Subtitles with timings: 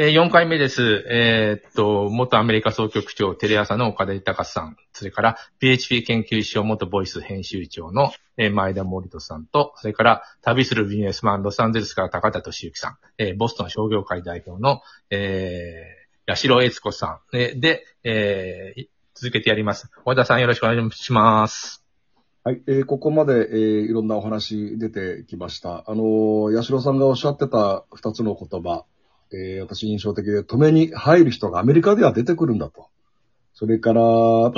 [0.00, 1.04] えー4回目です。
[1.10, 18.86] えーっと、元アメリカ総局長、テレ朝の岡田隆さん、それから PHP 研究所元ボイス編集長の、えー前田森人さんと、それから旅するビジネスマン、ロサンゼルスから高田敏之さん、えーボストン商業会代表の、えー、八代悦子さん、えーで、えー
[19.16, 19.90] 続けてやります。
[20.04, 21.84] 小田さんよろしくお願いします。
[22.44, 25.82] はい、えーここまで、えーいろんなお話出てきました。
[25.90, 28.84] あのー、八代さんがおっしゃってた二つの言葉、
[29.32, 32.88] えー私印象的で、止めに入る人がアメリカでは出てくるんだと。
[33.54, 34.02] それから、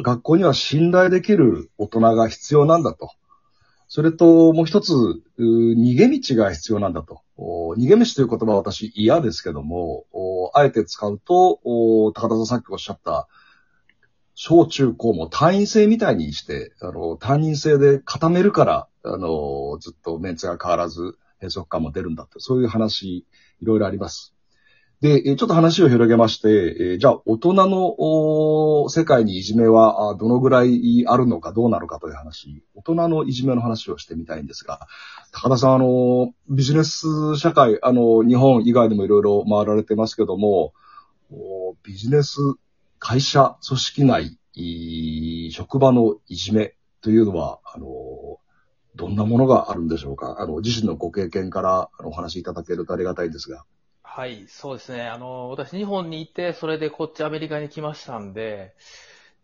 [0.03, 3.11] 学校には信頼できる大人が必要なんだと。
[3.89, 4.93] それと、もう一つ、
[5.39, 7.23] 逃げ道が必要なんだと。
[7.37, 10.05] 逃げ道という言葉は私嫌ですけども、
[10.55, 13.27] あえて使うと、高田さんさっきおっしゃった、
[14.35, 23.27] 小中高も単位制みたいにして、あの、担任制で固めるから、あの、ずっとメンツが変わらず、閉塞感も出るんだって、そういう話、
[23.61, 24.35] いろいろあります。
[25.01, 34.87] で、ちょっと話を広げまして、じゃあ、大人の世界にいじめはどのぐらいあるのかどうなのかという話、大人のいじめの話をしてみたいんですが、
[35.33, 40.75] 高田さん、あの、ビジネス社会、あの、日本以外でもいろいろ回られてますけども、
[41.83, 42.39] ビジネス
[42.99, 44.39] 会社、組織内、
[45.51, 47.87] 職場のいじめというのは、あの、
[48.97, 53.65] どんなものがあるんでしょうかあの、自身のご経験からお話しいただけるとありがたいんですが。
[54.13, 55.07] はい、そうですね。
[55.09, 58.75] あの、私、日本にいて、それでこっちアメリカに来ましたんで、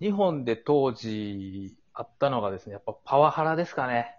[0.01, 4.15] 日本で当時あったのがですね、やっぱパワハラですかね。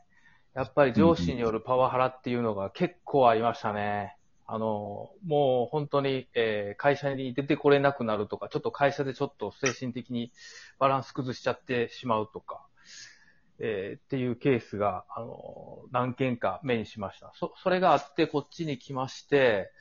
[0.56, 4.16] やっぱり上司によるパワハラっていうのが結構ありましたね。
[4.48, 10.32] あの、もう本当に、えー会社に出てこれなくなるとか、ちょっと会社でちょっと精神的に
[10.80, 12.66] バランス崩しちゃってしまうとか、
[13.60, 17.32] えーっていうケースが、あの、何件か目にしました。
[17.36, 19.72] そ、それがあって、こっちに来まして、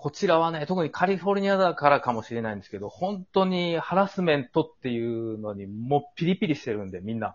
[0.00, 7.34] こちらはね、特にカリフォルニアだからかもしれないんですけど、本当にハラスメントっていうのにもうピリピリしてるんで、みんな。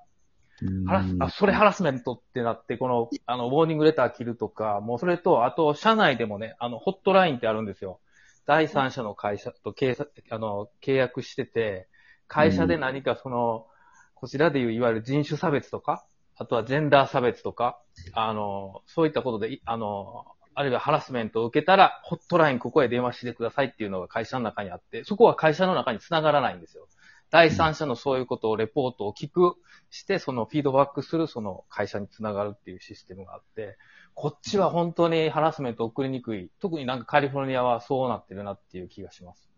[0.87, 7.99] ハラスあ、それハラスメントってなって、この、あの、ウォーニングレター切るとか、もうそれと、あと、社内でもね、あの、ホットラインってあるんですよ。
[8.45, 11.89] 第三者の会社と契約あの契約してて、
[12.29, 13.67] 会社で何かその、
[14.15, 16.05] こちらでいういわゆる人種差別とか、
[16.37, 17.79] あとはジェンダー差別とか、
[18.13, 20.25] あの、そういったことで、いあの、
[20.55, 26.87] あるいはハラスメントを受けたら、ホットラインここへ電話してくださいっていうのが会社の中にあって、そこは会社の中に繋がらないんですよ。
[27.31, 29.55] 第三者のそういうことをレポートを聞く
[29.89, 33.77] して、そのフィードバックするその会社につながるっていうシステムがあって、
[34.13, 36.51] こっちは本当にハラスメントを送りにくい。
[36.59, 39.49] 特になんかカリフォルニアはそうなってるなっていう気がします。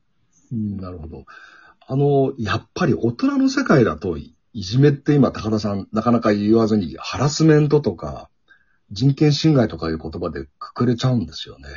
[0.53, 1.25] うん、なるほど。
[1.88, 8.29] あの、やっぱり大人の世界だと、いじめって今、高田さん、なかなか言わずに、ハラスメントとか、
[8.91, 11.68] 人権侵害とかいう言葉でくくれちゃうんですよね。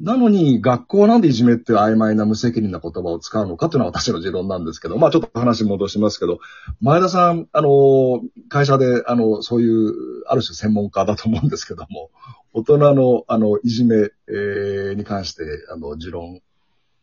[0.00, 6.40] なのに、学校なんでいじめって曖昧な無責任な言葉を使うのかというのは私の持論なんですけど、まあちょっと話戻しますけど、
[6.80, 12.10] 前田さん、あの、会社で、あの、そういう、ある種専門家だと思うんですけども、
[12.52, 16.40] 大人の、あの、いじめ、えーに関して、あの、持論、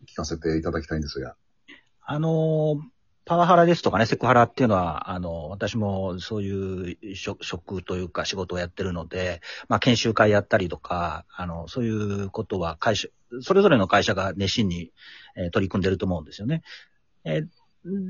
[0.05, 1.35] 聞かせていただきたいんですが。
[2.05, 2.81] あの、
[3.31, 13.07] パワハラですとかね、セクハラっていうのは、あの、私もそういう職というか仕事をやってるので、まあ、研修会やったりとか、あの、そういうことは会社、
[13.39, 14.91] それぞれの会社が熱心に、
[15.37, 16.61] えー取り組んでると思うんですよね。
[17.23, 17.47] えー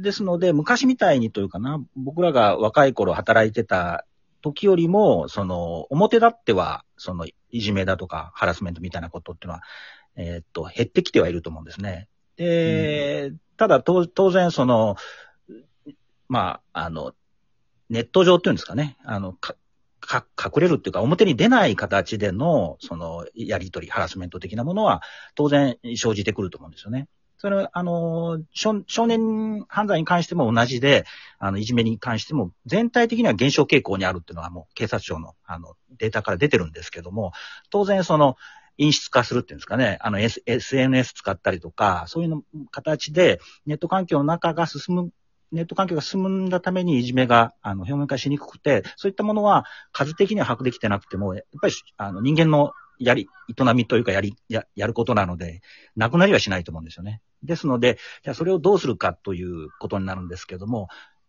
[0.02, 4.08] ですので、昔みたいにというかな、僕らが若い頃働いてた
[4.42, 9.62] 時よりも、その、表立っては、その、いじめだとか、ハラスメントみたいなことっていうのは、
[10.16, 12.08] えーっと、減ってきてはいると思うんですね。
[12.38, 14.96] で、ただ、当然、その、
[16.28, 17.14] まあ、あの、
[17.92, 19.56] ネット上っていうんですかね、あの、か、
[20.00, 25.04] か、隠れるっていうか、表に出ない形での、その、やりとり、ハラスメント的なものは、
[25.36, 27.08] 当然生じてくると思うんですよね。
[27.38, 28.74] それは、あの、少
[29.06, 31.06] 年犯罪に関しても同じで、
[31.38, 37.32] あの、いじめに関しても、全体的には減少傾向にあるっていうのはもう警察庁の、あの、データから出てるんですけども、
[37.70, 38.38] 当然その、
[38.78, 45.12] 陰湿化するっていうんですかね、あの、S、SNS 使ったりとか、そういうの形で、ネット環境の中が進む、
[45.52, 55.62] ネット環境が進んだためにいじめが、あの、表面化しにくくて、そういったものは数的には把握できてなくても、やっぱり、あの、人間のやり、営みというか、やり、や、やることなので、
[55.96, 57.22] なくなりはしないと思うんですよね。
[57.44, 60.88] ですので、じゃあそれをどうするかということになるんですけども、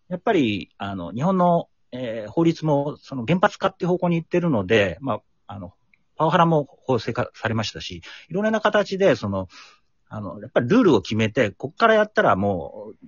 [0.08, 5.74] やっぱり、あの、日本の、えー法律も、その原発化っていう方向に行ってるので、まあ、あの、
[6.22, 9.48] パワハラも法制化されましたし、いろんな形で、その、
[10.08, 13.06] あの、やっぱりルールを決めて、ここからやったらもう、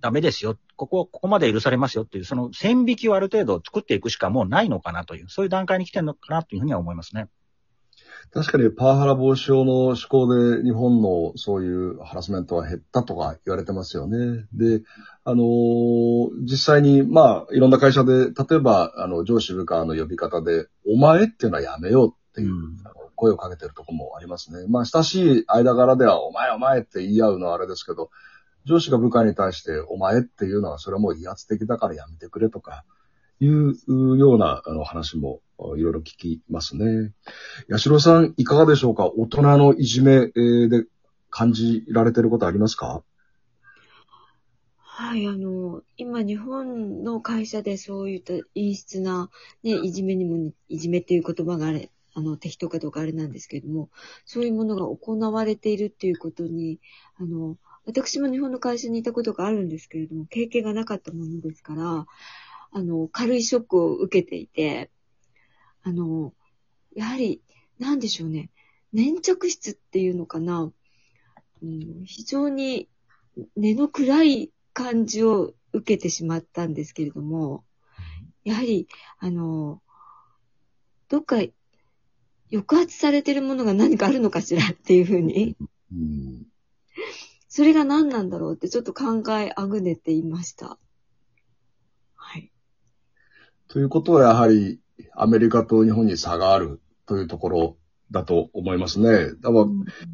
[0.00, 0.58] ダメですよ。
[0.74, 7.28] ここ、ここまで許されますよっていう、その線引きをある程度作っていくしかもうないのかなという、そういう段階に来てるのかなというふうには思いますね。
[8.30, 14.46] 確かにパワハラ防止法の施行で日本のそういうハラスメントは減ったとか言われてますよね。
[14.52, 14.82] で、
[15.24, 22.52] あのー実際に、まあ、いろんな会社で、例えば、あの、上司部下の呼び方で、お前っていうのはやめようっていう、
[22.84, 24.66] あの声をかけてるところもありますね。
[24.68, 28.10] まあ、親しい間柄では、お前お前って言い合うのはあれですけど、
[28.64, 32.84] 上司が部下に対して、お前っていうのは、それはもう威圧的だからやめてくれとか、
[33.40, 33.74] いう
[34.18, 35.40] ようなあの話も
[35.76, 37.12] いろいろ聞きますね。
[37.70, 39.06] 八代さん、いかがでしょうか？
[39.06, 40.86] 大人のいじめえーで
[41.30, 43.04] 感じられてることありますか？
[44.80, 49.30] はい、あの、今日本の会社でそういった陰湿な、
[49.62, 53.90] ね、いじめにも、いじめっていう言葉があれ、あの、適当かどうかあれなんですけれども、
[54.24, 56.80] そういうものが行われているっていうことに、
[57.16, 57.56] あの、
[57.86, 62.06] 私も日本の会社にいたことがあるんですけれども、経験がなかったものですから、
[62.72, 64.90] あの、軽いショックを受けていて、
[65.84, 66.34] あの、
[66.92, 67.40] やはり、
[67.78, 68.50] なんでしょうね、
[68.92, 70.72] 粘着質っていうのかな、
[71.62, 72.88] うん、非常に
[73.54, 77.64] 根の暗い感じを受けてしまったんですけれども、
[78.42, 78.88] やはり、
[79.18, 79.80] あの、
[81.08, 81.36] どっか
[82.50, 85.56] 抑圧されてるものが何かあるのかしらっていうふうに、
[85.92, 86.46] うん
[87.58, 90.78] それが何なんだろうってちょっと考えあぐねていました。
[92.14, 92.52] はい。
[93.66, 94.78] ということは、やはり、
[95.14, 97.76] アメリカと日本に差があるというところ
[98.12, 99.34] だと思いますね。
[99.40, 99.68] だからやっ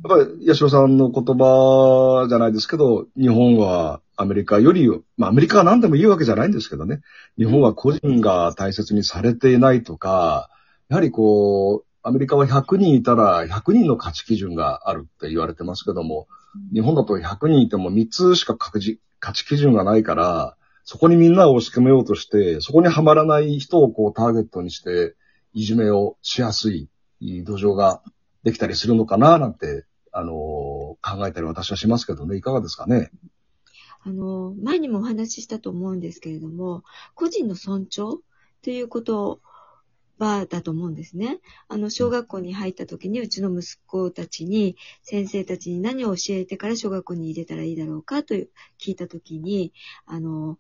[0.09, 4.89] ぱり、八代さんの言葉じゃないですけど、日本はアメリカより、
[5.19, 7.01] まあアメリカは何でもいいわけじゃないんですけどね。
[7.37, 10.49] 日本は個人が大切にされていないとか、
[10.89, 16.29] やはりこう、アメリカは100人いたら100人の価値基準があるって言われてますけども、
[16.73, 25.17] 日本だと100人いても3つしか価値価値基準がないから、そこにみんなを押し込めようとして、そこにはまらない人をこうターゲットにして、
[25.55, 26.91] いじめをしやすい
[27.21, 28.03] 土壌が
[28.43, 33.11] できたりするのかななんて、あのー考えたり私はしますけどね、いかがですかね？
[34.03, 36.83] あの、前にもお話ししたと思うんですけれども、
[37.15, 38.19] 個人の尊重
[38.63, 39.41] ということ
[40.19, 41.41] はだと思うんですね。
[41.69, 49.73] あの、小学校に入った時に、うちの息子たちに、先生たちに何を教えてから小学校に入れたらいいだろうかという聞いた時に、
[50.07, 50.59] あの、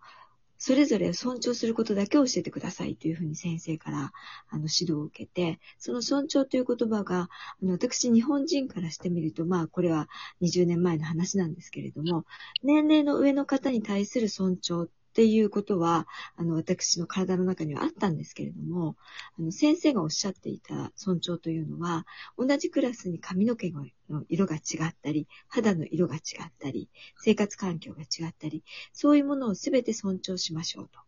[0.56, 4.12] それぞれ尊重することだけを教えてくださいというふうに先生から
[4.48, 7.28] あの指導を受けて、その尊重という言葉が、あ
[7.62, 10.08] の私日本人からしてみると、まあこれは
[10.40, 12.24] 20年前の話なんですけれども、
[12.62, 18.96] 年齢の上の方に対する尊重っていうことは、あの私の体の中にはあったんですけれども、
[19.38, 22.04] あの先生がおっしゃっていた尊重というのは、
[22.36, 23.86] 同じクラスに髪の毛の
[24.28, 24.58] 色が違
[24.88, 26.88] ったり、肌の色が違ったり、
[27.18, 30.98] 生活環境が違ったり、そういうものをすべて尊重しましょうと。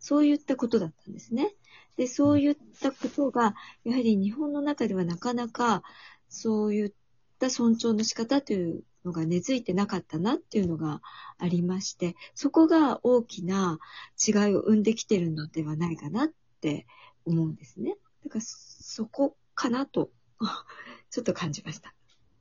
[0.00, 1.54] そういったことだったんですね。
[1.96, 5.84] で、そういったことが、やはり日本の中ではなかなか、
[6.28, 6.92] そういっ
[7.38, 11.02] た尊重の仕方というのが根付いてなかったなっていうのが
[11.38, 13.78] ありまして、そこが大きな
[14.26, 16.28] 違いを生んできてるのではないかなっ
[16.60, 16.86] て
[17.24, 17.96] 思うんですね。
[18.24, 20.10] だから、そこかなと、
[21.10, 21.94] ちょっと感じました。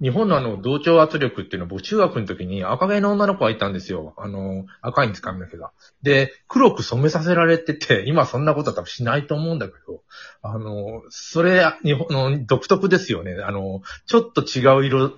[0.04, 4.14] 日本のあの、同調圧力っていうのは、僕中学の時に赤毛の女の子がいたんですよ。
[4.18, 5.72] あの、赤いんです、髪の毛が。
[6.02, 10.04] で、黒く染めさせられてて、今そんなことは多分しないと思うんだけど、
[10.42, 13.38] あの、それ、日本の独特ですよね。
[13.42, 15.10] あの、ちょっと違う色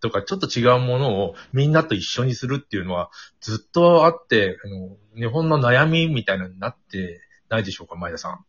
[0.00, 3.10] とか、ちょっと違うものをみんなと一緒にするっていうのは、
[3.42, 7.20] ずっとあって、あの日本の悩みみたいなのになって
[7.50, 8.44] ないでしょうか、前田さん。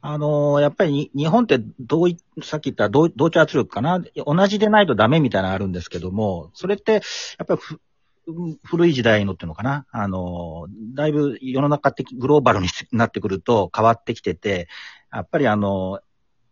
[0.00, 4.00] あのーやっぱり日本って同意、さっき言った同同調圧力かな？
[4.26, 9.86] 同じでないとダメみたいなのあるんですけども、それって、やっぱり古い時代のっていうのかな？
[9.90, 14.68] あのだいぶ世の中的グローバルになってくると変わってきてて、
[15.12, 16.00] やっぱりあの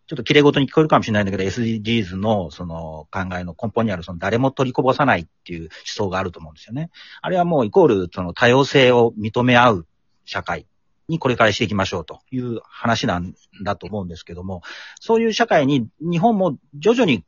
[0.08, 6.90] ちょっと綺麗事に聞こえるかもしれないんだけど、SDGs のその考えの根本にあるその誰も取りこぼさないっていう思想があると思うんですよね。
[7.22, 9.86] あれはもうイコールその多様性を認め合う
[10.24, 10.66] 社会。
[11.08, 14.62] にこれからしていきましょうという話なんだと思うんですけども、
[15.00, 17.24] そういう社会に日本も徐々に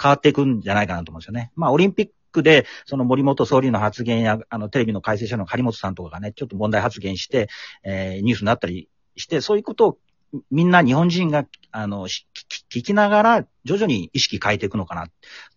[0.00, 1.52] 変わっていくんじゃないかなと思うんですよね。
[1.56, 7.48] まあ、オリンピックで、その森本総理の発言や、あの、テレビの解説者の張本さんとかがね、ちょっと問題発言して、
[7.82, 9.98] えーニュースになったりして、そういうことを
[10.50, 15.08] みんな日本人が、あの、聞きながら、徐々に意識変えていくのかな。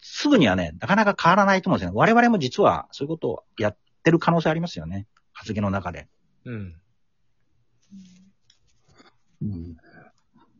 [0.01, 1.97] すぐにはね、なかなか変わらないと思うんですよね。
[1.97, 5.07] 我々も実はそういうことをやってる可能性ありますよね。
[5.31, 6.07] 発言の中で。
[6.45, 6.75] うん。
[9.43, 9.77] うん。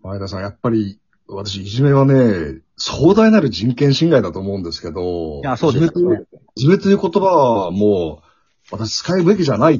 [0.03, 6.25] 前田さん、やっぱり、私、いじめはね、壮大なる人権侵害だと思うんですけど、いやそうですいじめとい
[6.57, 9.79] じめという言葉はもう、私使うべきじゃない、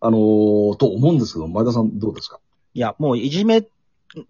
[0.00, 2.40] あのーと思うんですけど、前田さんどうですか？
[2.74, 3.66] いや、もういじめ、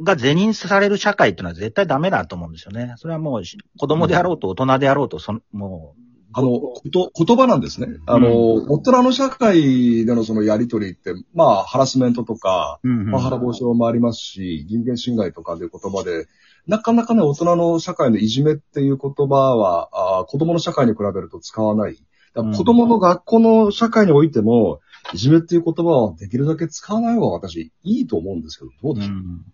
[0.00, 2.94] が是認される社会っていうのは絶対ダメだと思うんですよね。
[2.96, 3.42] それはもう
[3.78, 5.94] 子供であろうと大人であろうと、そのも
[6.36, 7.86] あの、こと、言葉なんですね。
[8.06, 16.26] あの、大人の社会でのそのやりとりって、まあ、ハラスメントとか、う、うんうんパワハラ防止もありますし、人権侵害とかという言葉で、
[16.66, 21.96] なかなかね、大人の社会のいじめっていう言葉は、あー子供の社会に比べると使わない。
[22.34, 24.80] だから子供の学校の社会においても、
[25.12, 29.16] いじめっていう言葉はできるだけ使わない方が私、いいと思うんですけど、どうですか、う？
[29.18, 29.44] ん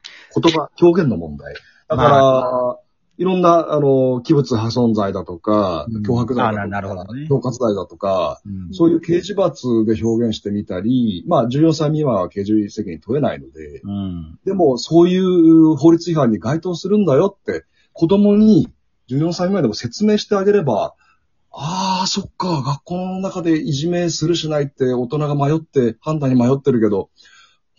[0.41, 1.55] 言葉、表現の問題。
[1.89, 2.79] だから、
[3.21, 8.73] いろんな、あの、器物破損罪だとかうん、脅迫罪だとあななるほかどね、恐喝罪だとか、うん。
[8.73, 14.39] そういう刑事罰で表現してみたり、まあ、14歳未満は刑事責任問えないので、うん。
[14.47, 18.71] でも、そういう法律違反に該当するんだよって、子供に
[19.11, 20.95] 14歳未満でも説明してあげれば、
[21.53, 27.11] ああ、そっか、学校の中でいじめするしないって大人が迷って、判断に迷ってるけど、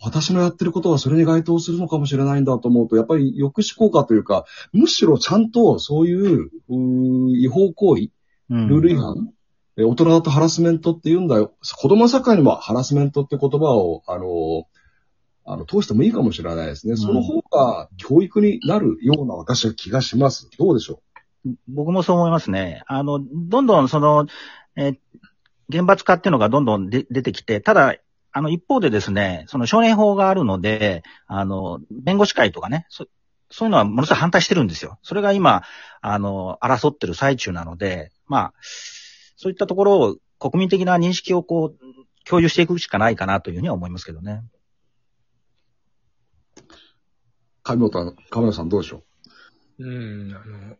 [0.02, 8.10] 私のやってることはそれに該当するのかもしれないんだと思うと、やっぱり抑止効果というか、むしろちゃんとそういううー違法行為、
[8.50, 9.32] うんルール違反、
[9.78, 11.54] え大人だとハラスメントって言うんだよ。
[11.62, 14.66] 子供の社会にもハラスメントって言葉を、あの、
[15.44, 16.94] あの、通してもいいかもしれないですね。
[16.94, 20.50] んその方が教育になるような私は気がします。
[20.58, 21.00] どうでしょ
[21.68, 22.82] 僕もそう思いますね。
[22.86, 24.26] あの、どんどんその、
[24.76, 24.98] えー
[25.68, 27.96] 厳罰化っていうのがどんどんで出てきて、ただ、
[28.32, 33.06] あの、一方でですね、その少年法があるので、あの、弁護士会とかね、そ
[33.50, 34.98] そういうのはものすごい反対してるんですよ。
[35.02, 35.62] それが今、
[36.00, 38.54] あの、争ってる最中なので、まあ、
[39.36, 41.78] そういったところを国民的な認識をこう、
[42.24, 44.42] 共有していくしかないかなというふうには思いますけどね。
[47.62, 49.04] 上本、亀野さんどうでしょう？
[49.82, 50.76] うん、あの、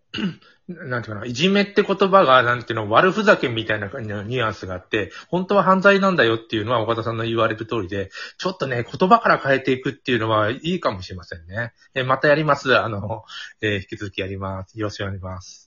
[0.89, 11.73] なんていうかな、いじめって言葉が、なんていうの、悪ふざけみたいなニュアンスがあって、本当は犯罪なんだよっていうのは岡田さんの言われる通りで、ちょっとね、言葉から変えていくっていうのはいいかもしれませんね。
[11.95, 12.79] えまたやります。
[12.79, 13.25] あの、
[13.61, 14.79] えー引き続きやります。
[14.79, 15.61] よろしくお願いします。